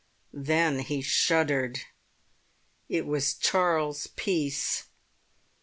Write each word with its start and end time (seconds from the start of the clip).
Then 0.33 0.79
he 0.79 1.03
shuddered. 1.03 1.81
It 2.89 3.05
was 3.05 3.35
Charles 3.35 4.07
Peace. 4.15 4.85